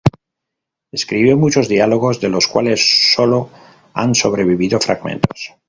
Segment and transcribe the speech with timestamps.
[0.91, 3.51] Escribió muchos diálogos, de los cuales solo
[3.93, 5.53] han sobrevivido fragmentos.